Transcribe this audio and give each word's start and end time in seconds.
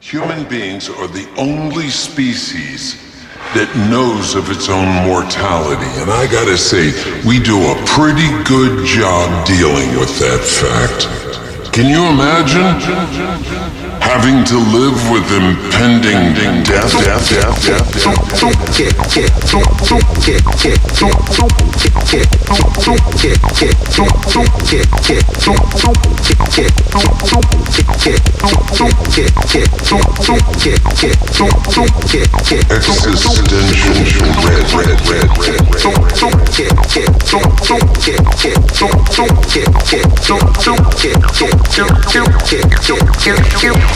Human 0.00 0.46
beings 0.48 0.88
are 0.90 1.08
the 1.08 1.26
only 1.38 1.88
species 1.88 3.02
that 3.54 3.74
knows 3.90 4.34
of 4.34 4.50
its 4.50 4.68
own 4.68 4.86
mortality. 5.06 5.88
And 6.00 6.10
I 6.10 6.30
gotta 6.30 6.58
say, 6.58 6.92
we 7.26 7.40
do 7.40 7.56
a 7.56 7.74
pretty 7.86 8.28
good 8.44 8.84
job 8.86 9.46
dealing 9.46 9.98
with 9.98 10.18
that 10.20 10.44
fact. 10.44 11.72
Can 11.72 11.88
you 11.88 12.04
imagine? 12.04 13.85
having 14.06 14.44
to 14.44 14.56
live 14.70 14.98
with 15.10 15.26
impending 15.32 16.62
death, 16.62 16.92
death, 16.92 17.28
death, 17.28 17.66
death, 17.66 17.92
existential 32.70 34.26
red, 34.44 34.64
red, 34.72 35.00
red, 35.08 35.30
red, 35.38 35.60
red. 35.74 35.86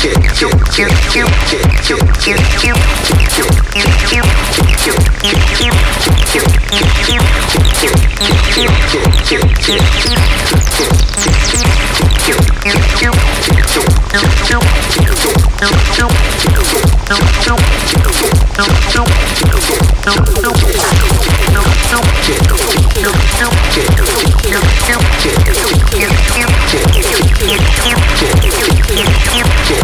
Yeah. 0.03 0.41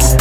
Mind. 0.00 0.20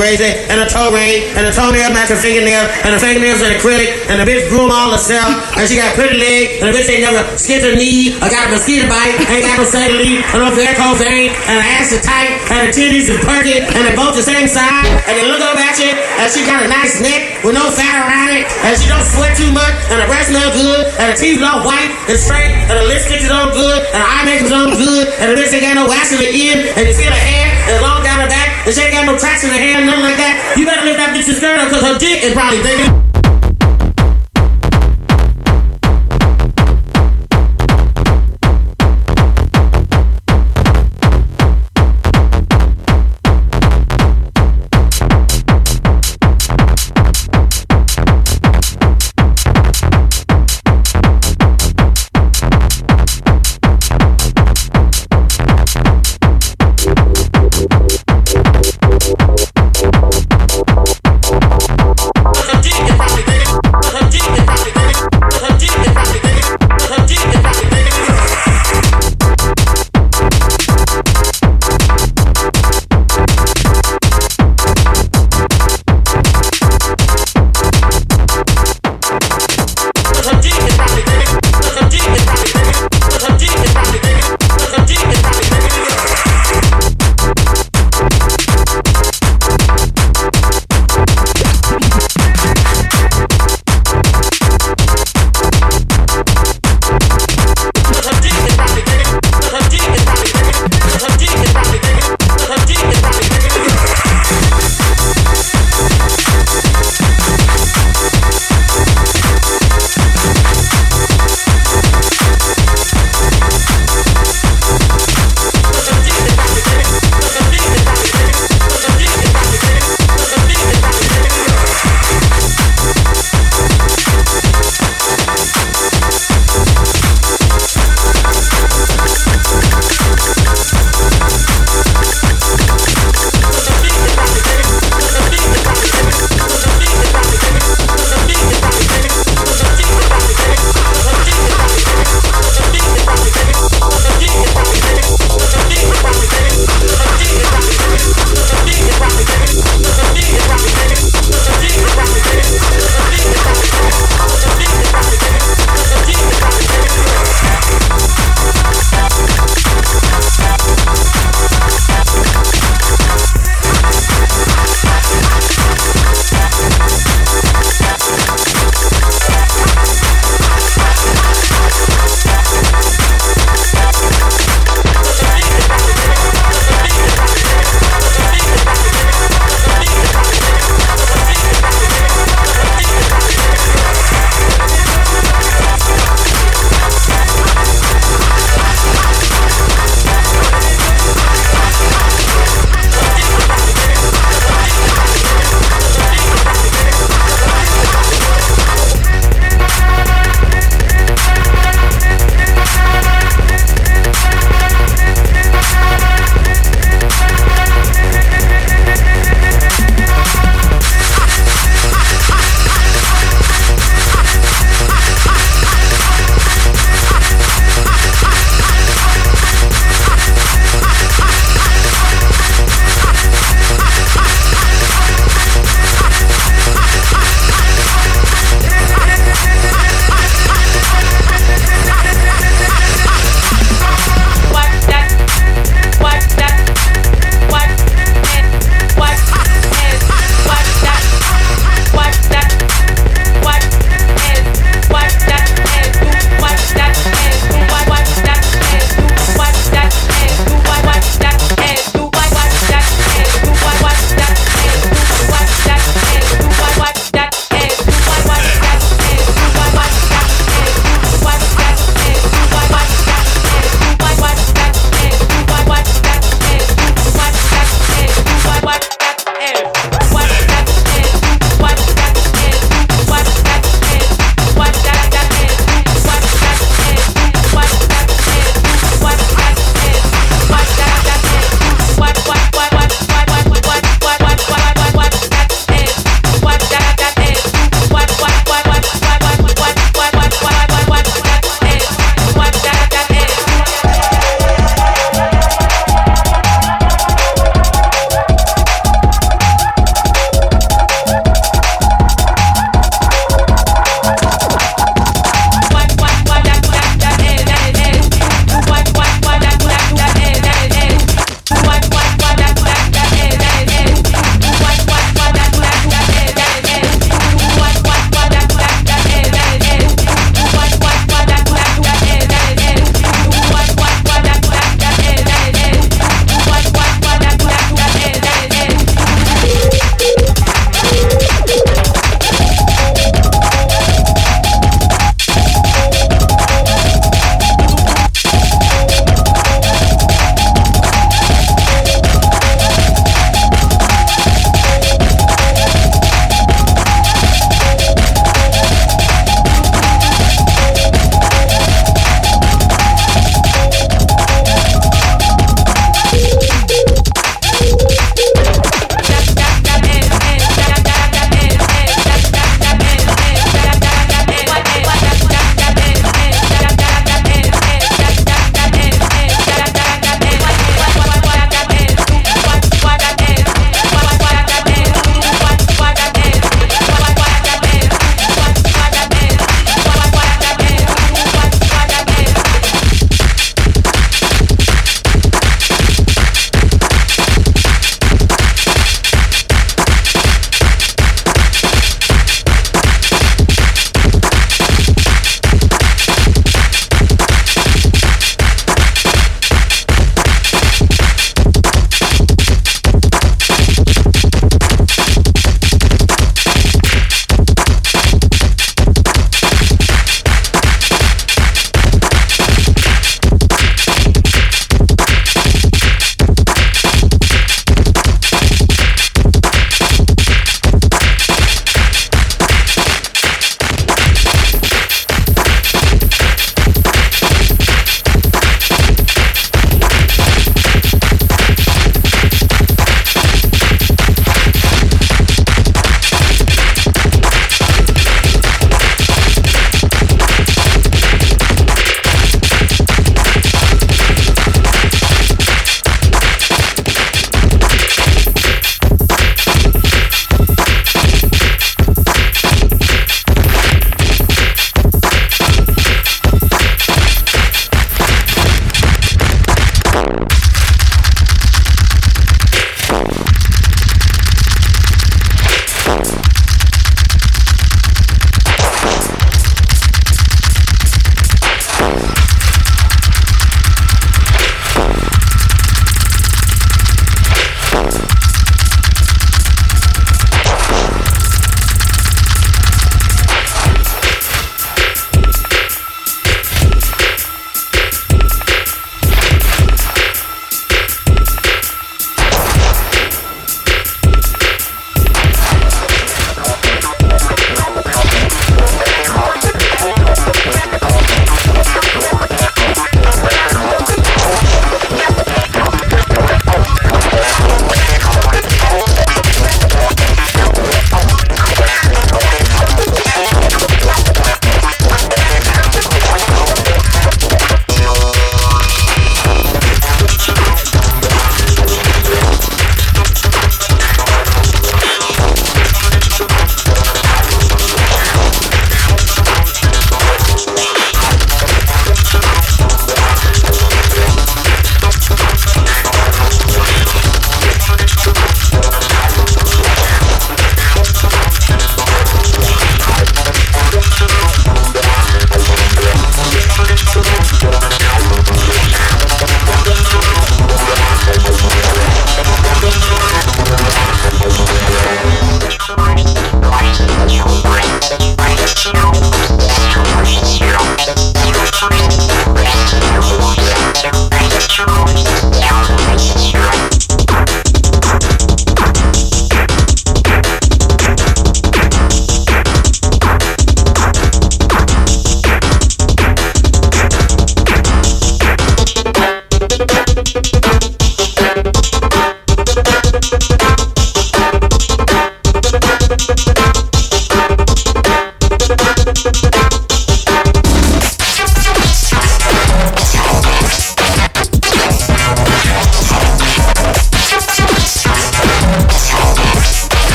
Chain, 0.00 0.38
and 0.48 0.54
and 0.54 0.60
a 0.62 0.68
toe 0.70 0.90
ring, 0.94 1.34
and 1.34 1.46
a 1.46 1.52
toenail 1.52 1.90
match 1.90 2.10
a 2.10 2.16
fingernail, 2.16 2.66
and 2.86 2.94
the 2.94 3.00
fingernails 3.00 3.42
an 3.42 3.54
acrylic, 3.58 3.90
and 4.08 4.22
the 4.22 4.26
bitch 4.26 4.48
groom 4.48 4.70
all 4.70 4.90
herself, 4.94 5.26
and 5.58 5.68
she 5.68 5.76
got 5.76 5.94
pretty 5.94 6.18
legs, 6.18 6.62
and 6.62 6.70
the 6.70 6.74
bitch 6.74 6.88
ain't 6.90 7.02
never 7.02 7.22
skipped 7.36 7.64
her 7.64 7.74
knee, 7.74 8.14
or 8.18 8.30
got 8.30 8.48
a 8.48 8.50
mosquito 8.54 8.86
bite, 8.86 9.18
ain't 9.26 9.42
got 9.42 9.58
no 9.58 9.66
cellulite, 9.66 10.22
or 10.34 10.46
no 10.46 10.48
varicose 10.54 11.02
vein, 11.02 11.30
and 11.50 11.54
her 11.58 11.66
ass 11.74 11.90
is 11.90 12.02
tight, 12.02 12.38
and 12.50 12.56
her 12.62 12.70
titties 12.70 13.10
is 13.10 13.18
perky, 13.26 13.60
and 13.60 13.82
they 13.82 13.94
both 13.98 14.14
the 14.14 14.22
same 14.22 14.46
size, 14.46 14.86
and 15.10 15.14
they 15.18 15.26
look 15.26 15.42
up 15.42 15.58
at 15.58 15.74
you, 15.78 15.90
and 15.90 16.26
she 16.30 16.46
got 16.46 16.62
a 16.62 16.68
nice 16.68 17.02
neck 17.02 17.23
with 17.44 17.52
no 17.52 17.68
fat 17.68 18.08
around 18.08 18.32
it, 18.32 18.48
and 18.64 18.72
she 18.80 18.88
don't 18.88 19.04
sweat 19.04 19.36
too 19.36 19.52
much, 19.52 19.76
and 19.92 20.00
her 20.00 20.08
breast 20.08 20.32
smell 20.32 20.48
good, 20.56 20.88
and 20.96 21.12
her 21.12 21.16
teeth 21.16 21.44
all 21.44 21.60
white 21.60 21.92
and 22.08 22.16
straight, 22.16 22.48
and 22.48 22.72
her 22.72 22.86
lipstick 22.88 23.20
is 23.20 23.28
all 23.28 23.52
good, 23.52 23.84
and 23.92 24.00
her 24.00 24.08
eye 24.08 24.24
makeup's 24.24 24.50
all 24.50 24.72
good, 24.72 25.12
and 25.20 25.28
the 25.28 25.36
bitch 25.36 25.52
ain't 25.52 25.76
no 25.76 25.84
wax 25.84 26.16
in 26.16 26.24
the 26.24 26.32
ear, 26.32 26.72
and 26.72 26.88
you 26.88 26.94
see 26.96 27.04
her 27.04 27.12
hair, 27.12 27.52
and 27.68 27.84
long 27.84 28.00
down 28.00 28.24
her 28.24 28.30
back, 28.32 28.64
and 28.64 28.72
she 28.72 28.80
ain't 28.80 28.96
got 28.96 29.04
no 29.04 29.20
tracks 29.20 29.44
in 29.44 29.52
her 29.52 29.60
hair, 29.60 29.84
nothing 29.84 30.08
like 30.08 30.16
that. 30.16 30.56
You 30.56 30.64
better 30.64 30.88
lift 30.88 30.96
that 30.96 31.12
bitch's 31.12 31.36
skirt 31.36 31.60
up, 31.60 31.68
cause 31.68 31.84
her 31.84 32.00
dick 32.00 32.24
is 32.24 32.32
probably 32.32 32.64
bigger. 32.64 33.03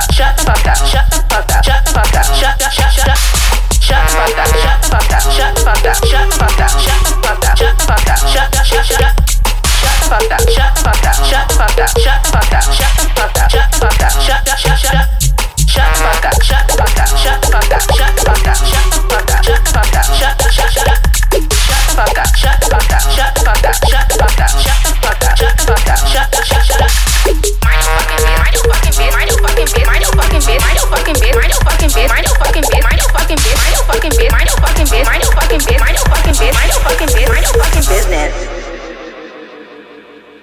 up. 0.00 0.12
Shut 0.12 0.36
the 0.36 0.44
fuck 0.44 0.66
up. 0.66 0.86
Shut 0.86 1.09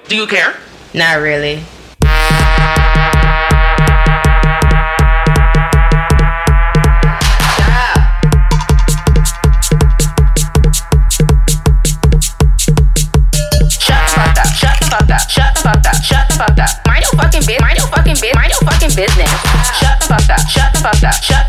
Do 0.08 0.16
you 0.16 0.26
care? 0.26 0.56
Not 0.94 1.20
really. 1.20 1.62
Mind 17.62 17.78
your 17.78 17.88
fucking 17.88 18.14
business. 18.14 18.36
Mind 18.36 18.52
your 18.52 18.62
fucking 18.70 18.96
business. 18.96 19.30
Shut 19.80 20.00
the 20.00 20.06
fuck 20.08 20.30
up. 20.30 20.40
Shut 20.48 20.74
the 20.74 20.80
fuck 20.80 21.04
up. 21.04 21.14
Shut 21.22 21.47